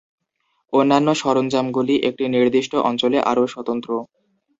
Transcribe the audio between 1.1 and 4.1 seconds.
সরঞ্জামগুলি একটি নির্দিষ্ট অঞ্চলে আরও স্বতন্ত্র।